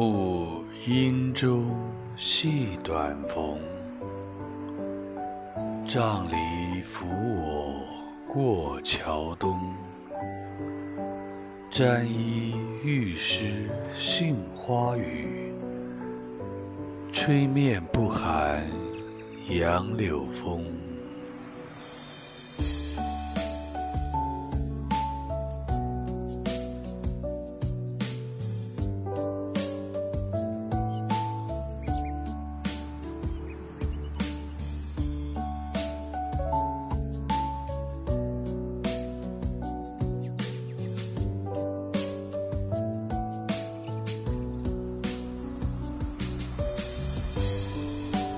[0.00, 1.76] 暮阴中
[2.16, 3.58] 细短篷，
[5.86, 7.82] 杖藜扶我
[8.26, 9.60] 过桥东。
[11.70, 15.52] 沾衣欲湿杏花雨，
[17.12, 18.66] 吹面不寒
[19.50, 20.64] 杨柳风。